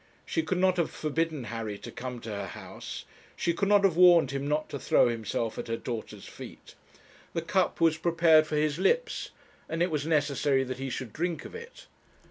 She 0.25 0.41
could 0.41 0.57
not 0.57 0.77
have 0.77 0.89
forbidden 0.89 1.43
Harry 1.43 1.77
to 1.77 1.91
come 1.91 2.19
to 2.21 2.31
her 2.31 2.47
house 2.47 3.05
she 3.35 3.53
could 3.53 3.69
not 3.69 3.83
have 3.83 3.95
warned 3.95 4.31
him 4.31 4.47
not 4.47 4.67
to 4.69 4.79
throw 4.79 5.09
himself 5.09 5.59
at 5.59 5.67
her 5.67 5.77
daughter's 5.77 6.25
feet. 6.27 6.73
The 7.33 7.43
cup 7.43 7.79
was 7.79 7.97
prepared 7.99 8.47
for 8.47 8.55
his 8.55 8.79
lips, 8.79 9.29
and 9.69 9.83
it 9.83 9.91
was 9.91 10.07
necessary 10.07 10.63
that 10.63 10.79
he 10.79 10.89
should 10.89 11.13
drink 11.13 11.45
of 11.45 11.53
it. 11.53 11.85